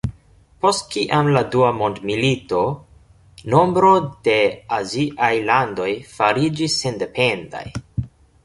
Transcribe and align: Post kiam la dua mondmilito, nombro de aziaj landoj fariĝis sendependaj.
Post 0.63 0.85
kiam 0.93 1.27
la 1.35 1.41
dua 1.55 1.67
mondmilito, 1.81 2.61
nombro 3.55 3.93
de 4.29 4.37
aziaj 4.79 5.31
landoj 5.51 5.89
fariĝis 6.19 6.83
sendependaj. 6.87 7.67